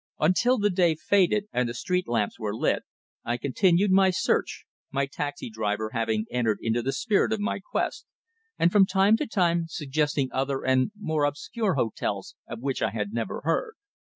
Until 0.19 0.57
the 0.57 0.71
day 0.71 0.95
faded, 0.95 1.45
and 1.53 1.69
the 1.69 1.75
street 1.75 2.07
lamps 2.07 2.39
were 2.39 2.55
lit, 2.55 2.81
I 3.23 3.37
continued 3.37 3.91
my 3.91 4.09
search, 4.09 4.65
my 4.89 5.05
taxi 5.05 5.47
driver 5.47 5.91
having 5.93 6.25
entered 6.31 6.57
into 6.59 6.81
the 6.81 6.91
spirit 6.91 7.31
of 7.31 7.39
my 7.39 7.59
quest, 7.59 8.07
and 8.57 8.71
from 8.71 8.87
time 8.87 9.15
to 9.17 9.27
time 9.27 9.65
suggesting 9.69 10.29
other 10.31 10.63
and 10.65 10.91
more 10.99 11.23
obscure 11.23 11.75
hotels 11.75 12.33
of 12.47 12.61
which 12.61 12.81
I 12.81 12.89
had 12.89 13.13
never 13.13 13.41
heard. 13.43 13.75